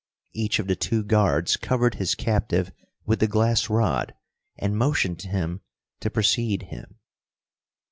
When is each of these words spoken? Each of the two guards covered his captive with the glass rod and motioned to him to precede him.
Each 0.33 0.57
of 0.57 0.65
the 0.65 0.75
two 0.75 1.03
guards 1.03 1.57
covered 1.57 1.93
his 1.93 2.15
captive 2.15 2.71
with 3.05 3.19
the 3.19 3.27
glass 3.27 3.69
rod 3.69 4.15
and 4.57 4.75
motioned 4.75 5.19
to 5.19 5.27
him 5.27 5.61
to 5.99 6.09
precede 6.09 6.63
him. 6.63 6.97